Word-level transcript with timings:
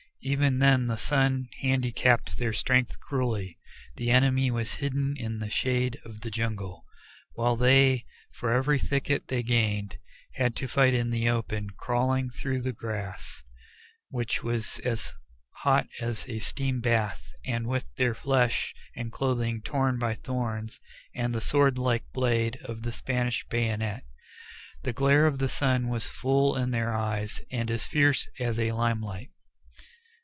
Even 0.23 0.59
then 0.59 0.85
the 0.85 0.97
sun 0.97 1.49
handicapped 1.61 2.37
their 2.37 2.53
strength 2.53 2.99
cruelly. 2.99 3.57
The 3.95 4.11
enemy 4.11 4.51
was 4.51 4.75
hidden 4.75 5.17
in 5.17 5.39
the 5.39 5.49
shade 5.49 5.99
of 6.05 6.21
the 6.21 6.29
jungle, 6.29 6.85
while 7.33 7.55
they, 7.55 8.05
for 8.31 8.51
every 8.53 8.77
thicket 8.77 9.29
they 9.29 9.41
gained, 9.41 9.97
had 10.35 10.55
to 10.57 10.67
fight 10.67 10.93
in 10.93 11.09
the 11.09 11.27
open, 11.27 11.71
crawling 11.71 12.29
through 12.29 12.61
grass 12.73 13.41
which 14.09 14.43
was 14.43 14.77
as 14.85 15.11
hot 15.55 15.87
as 15.99 16.29
a 16.29 16.37
steam 16.37 16.81
bath, 16.81 17.33
and 17.47 17.65
with 17.65 17.85
their 17.95 18.13
flesh 18.13 18.75
and 18.95 19.11
clothing 19.11 19.59
torn 19.59 19.97
by 19.97 20.13
thorns 20.13 20.79
and 21.15 21.33
the 21.33 21.41
sword 21.41 21.79
like 21.79 22.03
blade 22.13 22.57
of 22.63 22.83
the 22.83 22.91
Spanish 22.91 23.43
"bayonet." 23.47 24.03
The 24.83 24.93
glare 24.93 25.25
of 25.25 25.39
the 25.39 25.49
sun 25.49 25.87
was 25.87 26.07
full 26.09 26.55
in 26.57 26.69
their 26.69 26.93
eyes 26.93 27.41
and 27.49 27.71
as 27.71 27.87
fierce 27.87 28.29
as 28.39 28.59
a 28.59 28.73
lime 28.73 29.01
light. 29.01 29.31